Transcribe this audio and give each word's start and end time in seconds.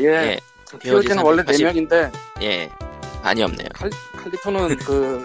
예. 0.00 0.06
예. 0.06 0.40
POG는 0.78 1.22
원래 1.22 1.42
380. 1.44 1.88
4명인데 1.88 2.12
예. 2.42 2.70
많이 3.22 3.42
없네요. 3.42 3.68
칼, 3.74 3.90
칼리토는 4.16 4.76
그 4.78 5.22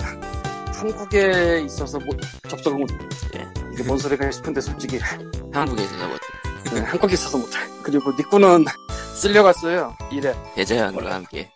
한국에 0.73 1.61
있어서 1.65 1.97
뭐 1.99 2.15
접속을 2.49 2.79
못 2.79 2.89
예. 3.35 3.47
이게 3.73 3.83
뭔 3.83 3.97
소리가 3.97 4.29
싶은데 4.31 4.61
솔직히 4.61 4.99
한국에서 5.53 6.07
뭐 6.07 6.17
네, 6.73 6.81
한국에 6.81 7.13
있어서 7.13 7.37
못해 7.37 7.57
그리고 7.83 8.11
니꾸는 8.11 8.65
쓸려갔어요 9.15 9.95
일에 10.11 10.33
대자연과 10.55 11.13
함께 11.13 11.49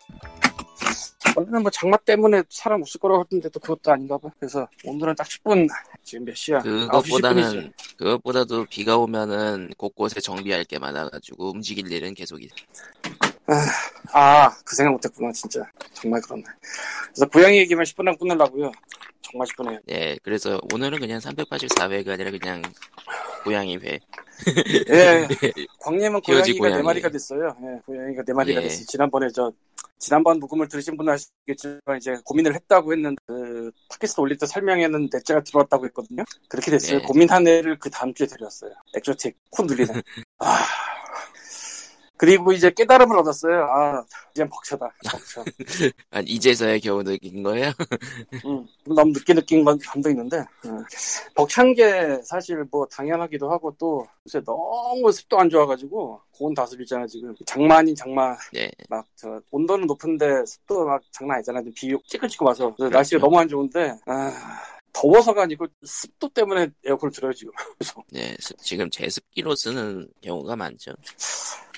원래는 1.36 1.62
뭐 1.62 1.70
장마 1.70 1.96
때문에 1.98 2.42
사람 2.48 2.80
없을 2.82 2.98
거라고 3.00 3.24
했는데 3.24 3.48
또 3.50 3.60
그것도 3.60 3.92
아닌가 3.92 4.18
봐 4.18 4.30
그래서 4.38 4.66
오늘은 4.84 5.14
딱 5.14 5.26
10분 5.26 5.68
지금 6.02 6.24
몇 6.24 6.36
시야 6.36 6.58
9시 6.60 6.88
10분이지 6.88 6.88
그것보다는 6.88 7.72
그것보다도 7.96 8.66
비가 8.66 8.96
오면은 8.96 9.70
곳곳에 9.76 10.20
정비할 10.20 10.64
게 10.64 10.78
많아가지고 10.78 11.50
움직일 11.50 11.90
일은 11.92 12.14
계속 12.14 12.42
있. 12.42 12.50
아 14.12 14.50
그 14.64 14.76
생각 14.76 14.92
못했구나 14.92 15.32
진짜 15.32 15.64
정말 15.92 16.20
그렇네 16.20 16.44
그래서 17.08 17.26
고양이 17.28 17.58
얘기만 17.58 17.84
10분간 17.84 18.18
끝내려고요 18.18 18.70
정말 19.22 19.46
10분에 19.48 19.80
예. 19.90 20.18
그래서 20.22 20.60
오늘은 20.72 20.98
그냥 20.98 21.18
384회가 21.20 22.10
아니라 22.10 22.30
그냥 22.30 22.62
고양이 23.44 23.76
회. 23.76 23.98
예, 24.90 25.28
광님은 25.78 26.20
POG 26.22 26.58
고양이가 26.58 26.64
네 26.64 26.70
고양이. 26.70 26.82
마리가 26.82 27.08
됐어요. 27.10 27.56
예, 27.62 27.80
고양이가 27.86 28.22
네 28.24 28.32
마리가 28.32 28.60
예. 28.60 28.68
됐어요. 28.68 28.86
지난번에 28.86 29.28
저 29.34 29.52
지난번 29.98 30.38
녹음을 30.40 30.66
들으신 30.68 30.96
분은 30.96 31.12
아시겠지만 31.12 31.98
이제 31.98 32.16
고민을 32.24 32.54
했다고 32.54 32.92
했는데 32.92 33.16
그 33.26 33.70
팟캐스트 33.90 34.20
올릴 34.20 34.36
때 34.38 34.46
설명에는 34.46 35.08
넷째가 35.12 35.42
들어왔다고 35.42 35.84
했거든요. 35.86 36.24
그렇게 36.48 36.70
됐어요. 36.70 36.98
예. 36.98 37.02
고민한 37.02 37.46
애를 37.46 37.78
그 37.78 37.88
다음 37.90 38.12
주에 38.14 38.26
데려왔어요. 38.26 38.72
엑조틱 38.96 39.36
코 39.50 39.62
눌리는. 39.62 39.94
아 40.40 40.66
그리고 42.20 42.52
이제 42.52 42.70
깨달음을 42.70 43.16
얻었어요. 43.16 43.64
아 43.64 44.04
이젠 44.32 44.46
벅차다. 44.50 44.92
벅차. 45.10 45.42
아, 46.10 46.20
이제서야 46.26 46.78
겨우 46.80 47.02
느낀 47.02 47.42
거예요? 47.42 47.72
음, 48.44 48.66
너무 48.84 49.10
늦게 49.12 49.32
느낀 49.32 49.64
건 49.64 49.78
감도 49.78 50.10
있는데 50.10 50.44
음. 50.66 50.84
벅찬 51.34 51.72
게 51.72 52.20
사실 52.22 52.62
뭐 52.70 52.84
당연하기도 52.86 53.50
하고 53.50 53.74
또 53.78 54.06
요새 54.26 54.44
너무 54.44 55.10
습도 55.10 55.38
안 55.40 55.48
좋아가지고 55.48 56.20
고온 56.36 56.52
다습이잖아 56.52 57.06
지금 57.06 57.34
장마 57.46 57.78
아닌 57.78 57.94
장마 57.94 58.36
네. 58.52 58.70
막 58.90 59.06
저 59.16 59.40
온도는 59.50 59.86
높은데 59.86 60.44
습도 60.46 60.84
막 60.84 61.00
장난 61.12 61.36
아니잖아 61.36 61.60
지금 61.60 61.72
비 61.74 61.94
찌끈찌끈 62.06 62.46
와서 62.46 62.74
그렇죠. 62.74 62.92
날씨가 62.92 63.20
너무 63.20 63.38
안 63.38 63.48
좋은데 63.48 63.98
아 64.06 64.32
더워서가 64.92 65.42
아니고 65.44 65.66
습도 65.84 66.28
때문에 66.28 66.68
에어컨을 66.84 67.12
틀어요 67.12 67.32
지금 67.32 67.52
그래서 67.78 68.02
네. 68.12 68.36
스- 68.40 68.54
지금 68.62 68.90
제습기로 68.90 69.54
쓰는 69.54 70.06
경우가 70.22 70.54
많죠. 70.56 70.92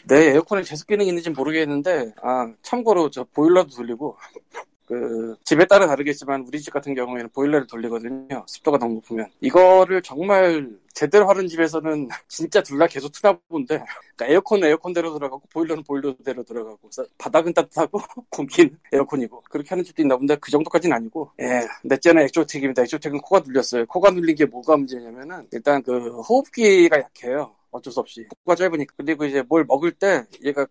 내 0.08 0.30
에어컨에 0.30 0.62
제습 0.62 0.86
기능이 0.88 1.08
있는지 1.08 1.30
모르겠는데 1.30 2.12
아 2.22 2.52
참고로 2.62 3.10
저 3.10 3.24
보일러도 3.24 3.70
돌리고 3.76 4.16
그 4.86 5.36
집에 5.44 5.64
따라 5.66 5.86
다르겠지만 5.86 6.44
우리 6.46 6.60
집 6.60 6.72
같은 6.72 6.94
경우에는 6.94 7.30
보일러를 7.30 7.66
돌리거든요. 7.66 8.44
습도가 8.46 8.78
너무 8.78 8.94
높으면. 8.96 9.26
이거를 9.40 10.02
정말 10.02 10.68
제대로 10.92 11.28
하는 11.30 11.46
집에서는 11.48 12.08
진짜 12.28 12.62
둘 12.62 12.78
다 12.78 12.86
계속 12.88 13.10
트나 13.12 13.32
본데 13.48 13.82
그러니까 14.16 14.26
에어컨은 14.34 14.68
에어컨대로 14.68 15.14
들어가고 15.14 15.42
보일러는 15.52 15.84
보일러대로 15.84 16.42
들어가고 16.44 16.90
바닥은 17.18 17.54
따뜻하고 17.54 18.00
공기는 18.30 18.76
에어컨이고 18.92 19.42
그렇게 19.50 19.70
하는 19.70 19.84
집도 19.84 20.02
있나 20.02 20.16
본데 20.16 20.36
그 20.36 20.50
정도까지는 20.50 20.94
아니고 20.96 21.30
예 21.40 21.66
넷째는 21.84 22.24
exotic입니다. 22.24 22.82
exotic은 22.82 23.20
코가 23.20 23.42
눌렸어요. 23.46 23.86
코가 23.86 24.10
눌린 24.10 24.36
게 24.36 24.44
뭐가 24.46 24.76
문제냐면은 24.76 25.46
일단 25.52 25.82
그 25.82 26.20
호흡기가 26.20 26.98
약해요 26.98 27.54
어쩔 27.72 27.92
수 27.92 28.00
없이. 28.00 28.24
코가 28.44 28.54
짧으니까. 28.56 28.94
그리고 28.98 29.24
이제 29.24 29.42
뭘 29.48 29.64
먹을 29.66 29.92
때 29.92 30.24
얘가 30.44 30.66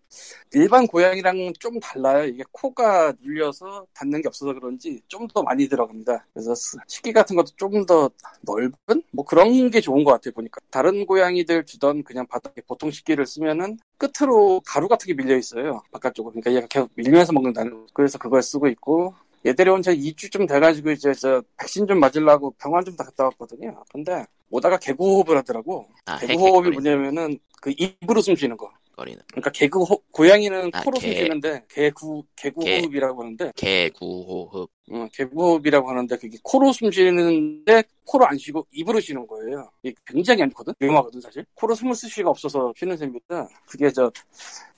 일반 0.54 0.86
고양이랑 0.86 1.52
좀 1.58 1.78
달라요. 1.80 2.24
이게 2.26 2.44
코가 2.52 3.14
눌려서 3.20 3.86
닿는 3.94 4.22
게 4.22 4.28
없어서 4.28 4.52
그런지 4.54 5.00
좀 5.08 5.26
더 5.32 5.42
많이 5.42 5.68
들어갑니다. 5.68 6.26
그래서 6.34 6.54
스- 6.54 6.76
식기 6.88 7.12
같은 7.12 7.36
것도 7.36 7.52
좀 7.56 7.86
더 7.86 8.10
넓은? 8.42 9.02
뭐 9.12 9.24
그런 9.24 9.70
게 9.70 9.80
좋은 9.80 10.04
것 10.04 10.12
같아요 10.12 10.32
보니까. 10.34 10.60
다른 10.70 11.06
고양이들 11.06 11.64
주던 11.64 12.02
그냥 12.04 12.26
바닥에 12.26 12.60
보통 12.66 12.90
식기를 12.90 13.24
쓰면은 13.26 13.78
끝으로 13.98 14.60
가루 14.66 14.88
같은 14.88 15.06
게 15.06 15.14
밀려 15.14 15.36
있어요 15.36 15.82
바깥쪽으로. 15.92 16.32
그러니까 16.32 16.52
얘가 16.54 16.66
계속 16.66 16.90
밀면서 16.96 17.32
먹는다는 17.32 17.72
거. 17.72 17.86
그래서 17.94 18.18
그걸 18.18 18.42
쓰고 18.42 18.68
있고 18.68 19.14
얘 19.44 19.52
데려온 19.54 19.82
지 19.82 19.90
2주쯤 19.90 20.46
돼가지고 20.48 20.90
이제 20.92 21.12
저 21.14 21.42
백신 21.58 21.86
좀 21.86 21.98
맞으려고 22.00 22.52
병원 22.58 22.84
좀 22.84 22.96
다 22.96 23.04
갔다 23.04 23.24
왔거든요 23.24 23.82
근데 23.92 24.24
오다가 24.50 24.78
개구호흡을 24.78 25.36
하더라고 25.38 25.88
아, 26.06 26.18
개구호흡이 26.18 26.70
뭐냐면은 26.70 27.38
그 27.60 27.72
입으로 27.76 28.20
숨 28.20 28.34
쉬는 28.36 28.56
거. 28.56 28.70
거리는. 28.94 29.18
그러니까 29.30 29.50
개구 29.52 29.84
호- 29.84 30.02
고양이는 30.10 30.70
아, 30.74 30.82
코로 30.82 30.98
개. 30.98 31.06
숨 31.08 31.16
쉬는데 31.16 31.64
개구 31.68 32.24
개구호흡이라고 32.36 33.22
하는데 33.22 33.52
개구호흡. 33.56 34.70
어, 34.90 35.06
개구호흡이라고 35.14 35.88
하는데 35.88 36.16
그게 36.18 36.36
코로 36.42 36.72
숨 36.72 36.90
쉬는데 36.90 37.84
코로 38.04 38.26
안 38.26 38.36
쉬고 38.36 38.66
입으로 38.72 39.00
쉬는 39.00 39.26
거예요. 39.26 39.70
이게 39.82 39.94
굉장히 40.06 40.42
안 40.42 40.50
좋거든. 40.50 40.74
위험하거든 40.80 41.20
사실. 41.20 41.44
코로 41.54 41.74
숨을 41.74 41.94
쓸 41.94 42.08
수가 42.10 42.30
없어서 42.30 42.72
쉬는 42.76 42.96
셈입니다. 42.96 43.48
그게 43.66 43.90
저 43.90 44.10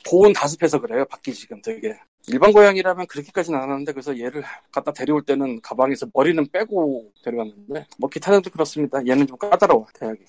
고온 0.08 0.32
다습해서 0.32 0.80
그래요. 0.80 1.04
밖이 1.06 1.34
지금 1.34 1.60
되게. 1.62 1.96
일반 2.26 2.52
고양이라면 2.52 3.06
그렇게까지는 3.06 3.58
안 3.58 3.70
하는데 3.70 3.92
그래서 3.92 4.18
얘를 4.18 4.42
갖다 4.72 4.92
데려올 4.92 5.22
때는 5.22 5.60
가방에서 5.60 6.06
머리는 6.14 6.46
빼고 6.50 7.12
데려왔는데 7.22 7.86
뭐 7.98 8.08
기타는 8.08 8.42
또 8.42 8.50
그렇습니다. 8.50 9.06
얘는 9.06 9.26
좀 9.26 9.36
까다로워 9.36 9.86
대학이. 9.94 10.20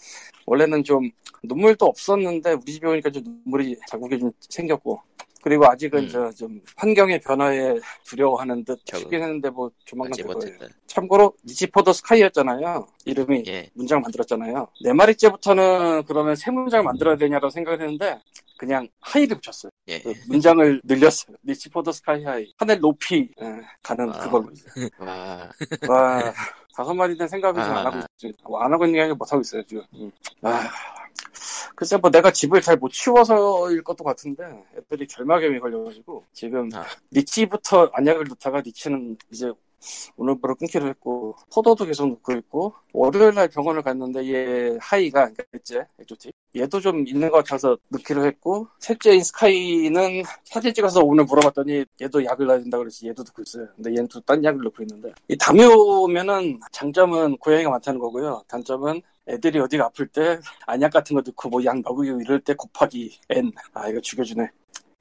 원래는 0.45 0.83
좀 0.83 1.09
눈물도 1.43 1.85
없었는데 1.85 2.53
우리 2.53 2.73
집에 2.73 2.87
오니까 2.87 3.09
좀 3.09 3.23
눈물이 3.23 3.77
자국이 3.87 4.19
좀 4.19 4.31
생겼고 4.39 5.01
그리고 5.45 5.67
아직은 5.67 6.05
음. 6.05 6.09
저좀 6.09 6.59
환경의 6.75 7.21
변화에 7.21 7.75
두려워하는 8.03 8.65
듯. 8.65 8.79
싶긴 8.83 9.21
했는데 9.21 9.51
뭐 9.51 9.69
조만간 9.85 10.09
하지 10.13 10.23
될 10.23 10.33
거예요. 10.33 10.53
못했다. 10.53 10.75
참고로 10.87 11.35
니치포더 11.45 11.93
스카이였잖아요. 11.93 12.87
이름이 13.05 13.43
예. 13.45 13.69
문장 13.75 14.01
만들었잖아요. 14.01 14.67
네 14.83 14.93
마리째부터는 14.93 16.05
그러면 16.07 16.35
세 16.35 16.49
문장 16.49 16.83
만들어야 16.83 17.15
되냐고 17.15 17.51
생각을 17.51 17.79
했는데 17.79 18.19
그냥 18.57 18.87
하이를 19.01 19.37
붙였어요. 19.39 19.69
예. 19.89 19.99
그 20.01 20.15
문장을 20.29 20.81
늘렸어요. 20.83 21.37
reach 21.45 21.66
for 21.66 21.79
the 21.79 21.91
sky 21.91 22.23
high 22.23 22.51
하늘 22.57 22.79
높이 22.79 23.29
예, 23.39 23.61
가는 23.83 24.09
아. 24.09 24.17
그걸로. 24.17 24.49
와. 24.97 25.47
와 25.87 26.33
다섯 26.75 26.91
마리는 26.95 27.27
생각을 27.27 27.61
지금 27.61 27.77
안 27.77 27.85
아. 27.85 27.89
하고 27.91 27.99
있습니다. 28.17 28.39
뭐안 28.49 28.73
하고 28.73 28.85
있는 28.85 28.95
게 28.95 29.01
아니라 29.01 29.15
못 29.15 29.31
하고 29.31 29.41
있어요 29.41 29.61
지금. 29.67 29.83
음. 29.93 30.11
아 30.41 30.71
글쎄 31.75 31.97
뭐 31.97 32.09
내가 32.09 32.31
집을 32.31 32.61
잘 32.61 32.77
못 32.77 32.91
치워서일 32.91 33.83
것도 33.83 34.03
같은데 34.03 34.43
애들이 34.77 35.07
결막염이 35.07 35.59
걸려가지고 35.59 36.23
지금 36.33 36.69
아. 36.73 36.85
리치부터 37.11 37.89
안약을 37.93 38.25
넣다가 38.29 38.59
리치는 38.61 39.17
이제 39.31 39.51
오늘부로 40.17 40.55
끊기로 40.55 40.87
했고 40.87 41.35
포더도 41.53 41.85
계속 41.85 42.07
넣고 42.09 42.33
있고 42.33 42.73
월요일 42.91 43.33
날 43.35 43.47
병원을 43.47 43.81
갔는데 43.81 44.25
얘 44.33 44.77
하이가 44.81 45.21
그러니까 45.31 45.43
넷째 45.51 45.85
exotic. 45.99 46.33
얘도 46.55 46.79
좀 46.79 47.05
있는 47.07 47.29
것 47.29 47.37
같아서 47.43 47.77
넣기로 47.89 48.25
했고 48.25 48.67
셋째인 48.79 49.21
스카이는 49.23 50.23
사진 50.45 50.73
찍어서 50.73 51.01
오늘 51.03 51.25
물어봤더니 51.25 51.83
얘도 52.01 52.23
약을 52.23 52.45
넣어야 52.47 52.59
된다고 52.59 52.83
그래서 52.83 53.05
얘도 53.07 53.23
넣고 53.23 53.41
있어요. 53.41 53.67
근데 53.75 53.91
얘는 53.91 54.07
또 54.07 54.19
딴 54.21 54.43
약을 54.43 54.61
넣고 54.63 54.81
있는데. 54.83 55.13
이 55.27 55.37
다묘면은 55.37 56.59
장점은 56.71 57.37
고양이가 57.37 57.69
많다는 57.69 57.99
거고요. 57.99 58.41
단점은 58.47 59.01
애들이 59.27 59.59
어디가 59.59 59.85
아플 59.85 60.07
때 60.07 60.39
안약 60.67 60.93
같은 60.93 61.15
거 61.15 61.21
넣고 61.25 61.49
뭐약 61.49 61.81
넣고 61.81 62.03
이럴 62.03 62.39
때 62.41 62.53
곱하기 62.53 63.19
n. 63.29 63.51
아 63.73 63.89
이거 63.89 63.99
죽여주네. 63.99 64.49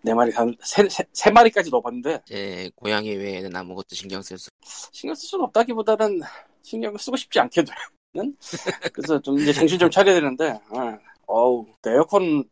네 0.02 0.14
마리 0.14 0.32
한세 0.32 0.88
세, 0.88 1.04
세 1.12 1.30
마리까지 1.30 1.70
넣어봤는데. 1.70 2.22
제 2.26 2.70
고양이 2.74 3.14
외에는 3.14 3.54
아무것도 3.54 3.94
신경 3.94 4.22
쓸 4.22 4.38
수. 4.38 4.50
신경 4.92 5.14
쓸 5.14 5.28
수는 5.28 5.44
없다기보다는 5.46 6.20
신경을 6.62 6.98
쓰고 6.98 7.16
싶지 7.16 7.40
않게 7.40 7.64
되는. 7.64 8.34
그래서 8.92 9.20
좀 9.20 9.38
이제 9.38 9.52
정신 9.52 9.78
좀 9.78 9.90
차려야 9.90 10.14
되는데 10.14 10.58
아, 10.70 10.98
어우 11.26 11.66
에어컨 11.86 12.44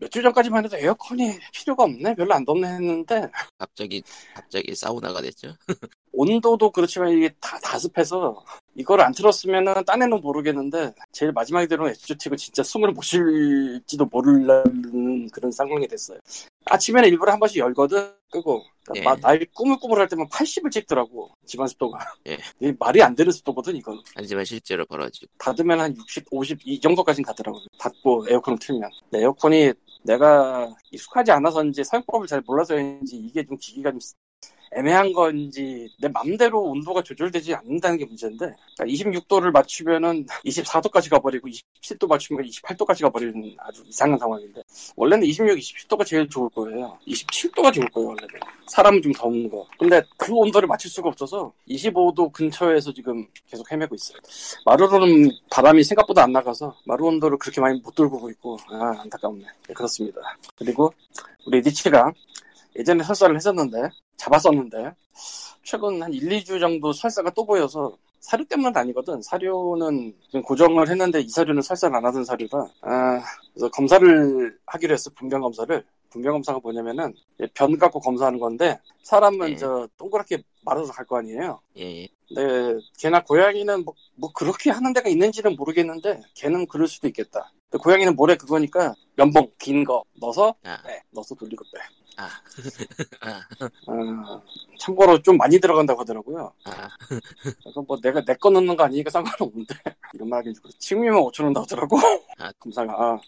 몇주 0.00 0.22
전까지만 0.22 0.64
해도 0.64 0.76
에어컨이 0.76 1.38
필요가 1.52 1.84
없네. 1.84 2.14
별로 2.14 2.34
안 2.34 2.44
덥네 2.44 2.66
했는데. 2.68 3.28
갑자기 3.58 4.02
갑자기 4.34 4.74
사우나가 4.74 5.20
됐죠. 5.20 5.54
온도도 6.16 6.70
그렇지만 6.70 7.10
이게 7.10 7.30
다 7.40 7.58
다습해서 7.62 8.42
이걸 8.74 9.00
안 9.02 9.12
틀었으면은 9.12 9.84
딴 9.86 10.02
애는 10.02 10.20
모르겠는데 10.22 10.94
제일 11.12 11.32
마지막에 11.32 11.66
들어온 11.66 11.90
엑조틱은 11.90 12.36
진짜 12.38 12.62
숨을 12.62 12.92
못 12.92 13.02
쉴지도 13.02 14.06
모르는 14.06 15.28
그런 15.30 15.52
상황이 15.52 15.86
됐어요. 15.86 16.18
아침에는 16.64 17.08
일부러 17.10 17.32
한 17.32 17.38
번씩 17.38 17.58
열거든 17.58 18.12
끄고 18.30 18.64
그러니까 18.84 18.94
예. 18.96 19.02
마- 19.04 19.16
날 19.16 19.46
꾸물꾸물할 19.54 20.08
때만 20.08 20.26
80을 20.28 20.70
찍더라고 20.70 21.30
집안 21.44 21.68
습도가. 21.68 21.98
예. 22.28 22.38
말이 22.78 23.02
안 23.02 23.14
되는 23.14 23.30
습도거든 23.30 23.76
이건. 23.76 24.00
하지만 24.14 24.44
실제로 24.44 24.84
벌어지고. 24.86 25.26
닫으면 25.38 25.80
한 25.80 25.96
60, 25.96 26.24
50 26.30 26.58
이 26.64 26.80
정도까지는 26.80 27.24
가더라고요. 27.26 27.62
닫고 27.78 28.26
에어컨을 28.28 28.58
틀면. 28.58 28.90
에어컨이 29.14 29.72
내가 30.02 30.74
익숙하지 30.92 31.30
않아서인지 31.32 31.84
사용법을 31.84 32.26
잘 32.26 32.42
몰라서인지 32.46 33.16
이게 33.16 33.44
좀 33.44 33.56
기기가 33.58 33.90
좀 33.90 34.00
애매한 34.76 35.12
건지 35.12 35.88
내 35.98 36.08
맘대로 36.08 36.62
온도가 36.62 37.02
조절되지 37.02 37.54
않는다는 37.54 37.96
게 37.96 38.04
문제인데 38.04 38.54
그러니까 38.76 38.84
26도를 38.84 39.50
맞추면은 39.50 40.26
24도까지 40.44 41.10
가버리고 41.10 41.48
27도 41.48 42.06
맞추면 42.06 42.44
28도까지 42.44 43.02
가버리는 43.02 43.56
아주 43.58 43.82
이상한 43.86 44.18
상황인데 44.18 44.62
원래는 44.96 45.26
26, 45.26 45.56
27도가 45.56 46.04
제일 46.04 46.28
좋을 46.28 46.50
거예요. 46.50 46.98
27도가 47.06 47.72
좋을 47.72 47.88
거예요 47.88 48.08
원래는. 48.08 48.28
사람은 48.68 49.00
좀 49.00 49.12
더운 49.12 49.48
거. 49.48 49.66
근데 49.78 50.02
그 50.18 50.32
온도를 50.34 50.68
맞출 50.68 50.90
수가 50.90 51.08
없어서 51.08 51.52
25도 51.68 52.30
근처에서 52.32 52.92
지금 52.92 53.26
계속 53.50 53.70
헤매고 53.72 53.94
있어요. 53.94 54.18
마루로는 54.66 55.30
바람이 55.50 55.84
생각보다 55.84 56.22
안 56.24 56.32
나가서 56.32 56.76
마루 56.84 57.06
온도를 57.06 57.38
그렇게 57.38 57.62
많이 57.62 57.80
못 57.80 57.94
돌고 57.94 58.28
있고 58.30 58.58
아 58.68 58.92
안타깝네. 59.00 59.44
네, 59.68 59.74
그렇습니다. 59.74 60.20
그리고 60.56 60.92
우리 61.46 61.62
니치가 61.62 62.12
예전에 62.78 63.02
설사를 63.04 63.34
했었는데 63.34 63.88
잡았었는데 64.16 64.92
최근 65.62 66.02
한 66.02 66.12
1, 66.12 66.28
2주 66.28 66.60
정도 66.60 66.92
설사가 66.92 67.30
또 67.30 67.44
보여서 67.44 67.96
사료 68.20 68.44
때문은 68.44 68.76
아니거든. 68.76 69.22
사료는 69.22 70.14
좀 70.30 70.42
고정을 70.42 70.88
했는데 70.88 71.20
이 71.20 71.28
사료는 71.28 71.62
설사를 71.62 71.94
안 71.94 72.04
하던 72.06 72.24
사료라. 72.24 72.66
아, 72.82 73.20
그래서 73.52 73.68
검사를 73.70 74.58
하기로 74.66 74.94
했어. 74.94 75.10
분변 75.14 75.40
검사를. 75.40 75.84
분변 76.10 76.32
검사가 76.32 76.60
뭐냐면은 76.62 77.12
변 77.54 77.76
갖고 77.78 78.00
검사하는 78.00 78.38
건데 78.38 78.78
사람은 79.02 79.50
네. 79.50 79.56
저 79.56 79.86
동그랗게 79.98 80.42
말아서 80.64 80.92
갈 80.92 81.04
거 81.06 81.18
아니에요. 81.18 81.60
예, 81.78 82.02
예. 82.02 82.08
근데 82.28 82.78
걔나 82.98 83.22
고양이는 83.22 83.84
뭐, 83.84 83.94
뭐 84.16 84.32
그렇게 84.32 84.70
하는 84.70 84.92
데가 84.92 85.08
있는지는 85.08 85.54
모르겠는데 85.56 86.22
걔는 86.34 86.66
그럴 86.66 86.88
수도 86.88 87.06
있겠다. 87.08 87.52
고양이는 87.76 88.14
모래 88.16 88.36
그거니까 88.36 88.94
면봉 89.16 89.50
긴 89.58 89.84
거 89.84 90.02
넣어서 90.20 90.54
아, 90.64 90.80
빼. 90.82 91.02
넣어서 91.10 91.34
돌리고 91.34 91.64
빼. 91.72 91.80
아, 92.18 92.30
아, 93.20 93.40
어, 93.92 94.42
참고로 94.78 95.20
좀 95.20 95.36
많이 95.36 95.60
들어간다고 95.60 96.00
하더라고요. 96.00 96.50
아, 96.64 96.88
그뭐 97.74 98.00
내가 98.02 98.24
내 98.24 98.34
거 98.36 98.48
넣는 98.48 98.74
거 98.74 98.84
아니니까 98.84 99.10
상관없는데 99.10 99.74
이런 100.14 100.28
말 100.30 100.38
하긴 100.38 100.54
좀 100.54 100.62
그렇지. 100.62 100.78
칭미면 100.78 101.20
5천 101.24 101.44
원 101.44 101.52
나오더라고. 101.52 101.98
아. 102.38 102.50
검사가 102.58 102.90
아, 102.94 103.18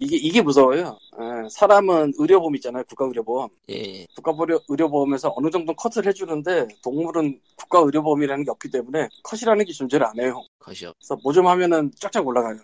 이게 0.00 0.16
이게 0.18 0.42
무서워요. 0.42 0.98
아, 1.16 1.48
사람은 1.50 2.12
의료보험 2.18 2.54
있잖아요. 2.56 2.84
국가 2.86 3.06
의료보험. 3.06 3.48
예, 3.70 4.04
국가 4.14 4.34
의료- 4.38 4.60
의료보험에서 4.68 5.32
어느 5.34 5.48
정도 5.50 5.72
컷을 5.74 6.06
해주는데 6.06 6.68
동물은 6.82 7.40
국가 7.56 7.78
의료보험이라는 7.78 8.44
게 8.44 8.50
없기 8.50 8.70
때문에 8.70 9.08
컷이라는 9.22 9.64
게 9.64 9.72
존재를 9.72 10.04
안 10.06 10.20
해요. 10.20 10.44
컷이요. 10.58 10.92
그래서 10.98 11.16
뭐 11.22 11.32
좀 11.32 11.46
하면은 11.46 11.90
쫙쫙 11.98 12.26
올라가요. 12.26 12.58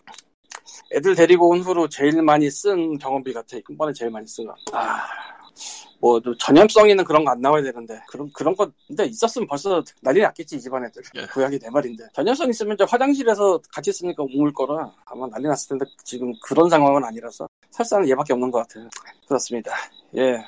애들 0.92 1.14
데리고 1.14 1.48
온 1.50 1.60
후로 1.60 1.88
제일 1.88 2.20
많이 2.22 2.50
쓴 2.50 2.98
병원비 2.98 3.32
같아. 3.32 3.56
한 3.66 3.76
번에 3.76 3.92
제일 3.92 4.10
많이 4.10 4.26
쓴 4.26 4.46
거. 4.46 4.54
아, 4.72 5.00
뭐또 6.00 6.36
전염성 6.36 6.88
있는 6.90 7.04
그런 7.04 7.24
거 7.24 7.30
안 7.30 7.40
나와야 7.40 7.62
되는데 7.62 8.00
그런 8.08 8.30
그런 8.32 8.54
거 8.56 8.70
근데 8.88 9.04
있었으면 9.06 9.46
벌써 9.46 9.82
난리 10.00 10.20
났겠지 10.20 10.56
이 10.56 10.60
집안 10.60 10.84
애들. 10.84 11.02
예. 11.14 11.26
고양이 11.26 11.58
네 11.58 11.70
마리인데 11.70 12.04
전염성 12.12 12.50
있으면 12.50 12.74
이제 12.74 12.84
화장실에서 12.88 13.60
같이 13.72 13.90
있으니까 13.90 14.22
웅을 14.24 14.52
거라 14.52 14.92
아마 15.06 15.26
난리 15.28 15.46
났을 15.46 15.69
텐데 15.69 15.84
지금 16.04 16.32
그런 16.42 16.69
상황은 16.69 17.04
아니라서 17.04 17.48
설사는 17.70 18.08
얘밖에 18.08 18.32
없는 18.32 18.50
것 18.50 18.66
같아요. 18.66 18.88
그렇습니다. 19.28 19.72
예, 20.16 20.42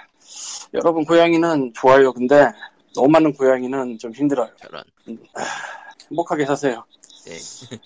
여러분 0.75 1.05
고양이는 1.05 1.73
좋아요. 1.75 2.13
근데 2.13 2.51
너무 2.95 3.09
많은 3.09 3.33
고양이는 3.33 3.99
좀 3.99 4.13
힘들어요. 4.13 4.49
저런. 4.61 4.83
행복하게 6.11 6.45
사세요. 6.47 6.85
예, 7.29 7.33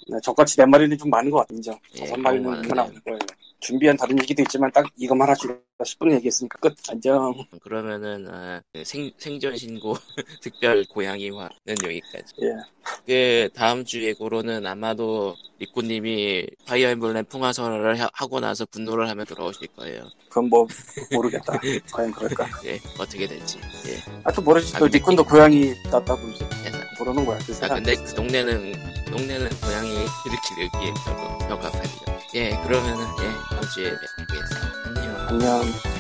네, 0.08 0.18
저같이 0.22 0.56
네 0.56 0.66
마리는 0.66 0.96
좀 0.98 1.10
많은 1.10 1.30
것 1.30 1.38
같아요. 1.38 1.56
인정. 1.56 1.78
예, 1.94 2.00
다섯 2.00 2.12
너무 2.12 2.22
마리는 2.22 2.48
많은데. 2.50 2.68
그만 2.68 2.86
나올 2.86 3.00
거예요. 3.02 3.18
준비한 3.60 3.96
다른 3.96 4.16
얘기도 4.20 4.42
있지만 4.42 4.70
딱 4.70 4.86
이것만 4.96 5.28
하시고 5.28 5.52
10분 5.80 6.12
얘기했으니까 6.12 6.58
끝. 6.60 6.74
안녕. 6.88 7.34
그러면은 7.60 8.28
아, 8.30 8.62
그생 8.72 9.10
생전 9.18 9.56
신고 9.56 9.96
특별 10.40 10.84
고양이화는 10.84 11.50
여기까지. 11.84 12.34
예. 12.42 12.54
그 13.06 13.48
다음 13.54 13.84
주 13.84 14.02
예고로는 14.04 14.64
아마도 14.64 15.34
리꾸님이 15.58 16.46
파이어 16.66 16.90
엠블렘 16.90 17.24
풍화설을 17.24 18.00
하- 18.00 18.08
하고 18.12 18.38
나서 18.38 18.64
분노를 18.66 19.08
하며 19.08 19.24
돌아오실 19.24 19.66
거예요. 19.76 20.08
그건 20.28 20.48
뭐 20.48 20.66
모르겠다. 21.12 21.58
과연 21.92 22.12
그럴까? 22.12 22.48
예, 22.64 22.78
어떻게 22.98 23.26
될지. 23.26 23.58
예. 23.88 23.96
하여튼 24.22 24.44
모르지. 24.44 24.76
아, 24.76 24.78
또 24.78 24.86
니꾼도 24.86 25.24
고양이 25.24 25.72
낳다고 25.90 26.28
이제 26.28 26.46
그래서 26.62 26.78
모르는 27.00 27.24
거야. 27.26 27.38
그 27.38 27.52
아. 27.64 27.74
근데 27.74 27.94
그 27.96 28.14
동네는 28.14 28.72
그 28.72 28.97
동네는 29.18 29.50
고양이 29.60 29.90
일으키기에 29.90 30.94
별로 31.04 31.38
벽합하니까. 31.38 32.18
예, 32.34 32.50
그러면은 32.62 33.04
예 33.20 33.32
다음 33.50 33.62
주에 33.74 33.90
뵙겠습니다. 33.90 34.34
안녕. 34.86 35.28
안녕. 35.28 35.62
응. 35.64 35.97